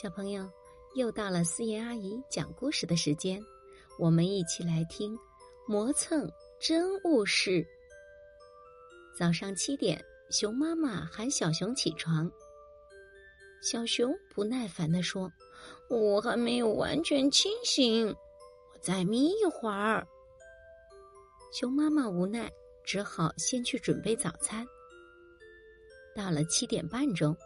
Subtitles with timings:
[0.00, 0.50] 小朋友，
[0.94, 3.38] 又到了思妍阿姨讲故事的时间，
[3.98, 5.14] 我们一起来听
[5.68, 6.26] 《磨蹭
[6.58, 7.50] 真务事》。
[9.14, 12.32] 早上七点，熊妈妈喊小熊起床。
[13.60, 15.30] 小熊不耐烦地说
[15.90, 20.08] ：“我还没有完全清醒，我再眯一会儿。”
[21.52, 22.50] 熊妈妈无奈，
[22.86, 24.66] 只好先去准备早餐。
[26.16, 27.36] 到了七点半钟。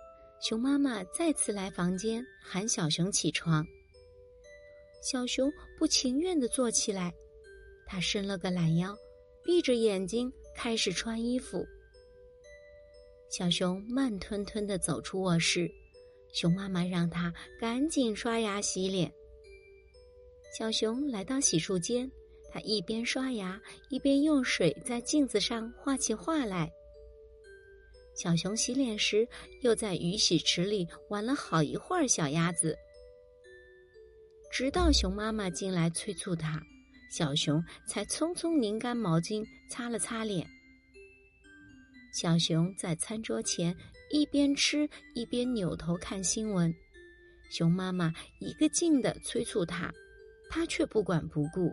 [0.44, 3.66] 熊妈妈再次来房间喊小熊起床。
[5.02, 7.10] 小熊不情愿的坐起来，
[7.86, 8.94] 他伸了个懒腰，
[9.42, 11.64] 闭着眼睛开始穿衣服。
[13.30, 15.66] 小熊慢吞吞的走出卧室，
[16.34, 19.10] 熊妈妈让他赶紧刷牙洗脸。
[20.58, 22.06] 小熊来到洗漱间，
[22.52, 26.70] 他一边刷牙，一边用水在镜子上画起画来。
[28.14, 29.28] 小熊洗脸时，
[29.62, 32.76] 又在鱼洗池里玩了好一会儿小鸭子，
[34.52, 36.62] 直到熊妈妈进来催促他，
[37.10, 40.46] 小熊才匆匆拧干毛巾擦了擦脸。
[42.12, 43.74] 小熊在餐桌前
[44.10, 46.72] 一边吃一边扭头看新闻，
[47.50, 49.92] 熊妈妈一个劲的催促他，
[50.48, 51.72] 他却不管不顾。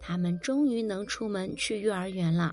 [0.00, 2.50] 他们终于能出门去幼儿园了。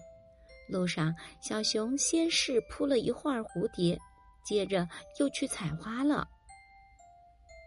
[0.69, 3.99] 路上，小熊先是扑了一会儿蝴蝶，
[4.45, 4.87] 接着
[5.19, 6.27] 又去采花了。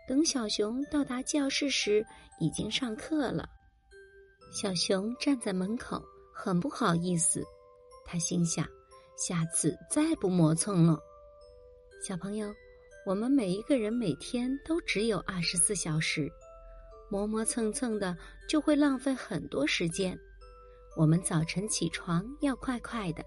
[0.09, 2.05] 等小熊到达教室时，
[2.39, 3.49] 已经上课了。
[4.53, 6.03] 小熊站在门口，
[6.35, 7.43] 很不好意思。
[8.05, 8.67] 他心想：
[9.17, 10.99] 下次再不磨蹭了。
[12.07, 12.53] 小朋友，
[13.07, 16.31] 我们每一个人每天都只有二十四小时，
[17.11, 18.17] 磨磨蹭蹭的
[18.49, 20.19] 就会浪费很多时间。
[20.95, 23.25] 我们早晨起床要快快的，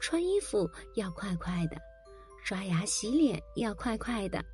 [0.00, 1.76] 穿衣服要快快的，
[2.42, 4.44] 刷牙洗脸要快快的，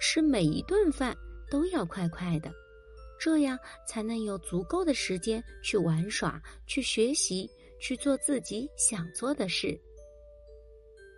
[0.00, 1.16] 吃每一顿饭
[1.50, 2.52] 都要快快的，
[3.18, 7.50] 这样才能有足够的时间去玩耍、去学习、
[7.80, 9.78] 去做自己想做的事。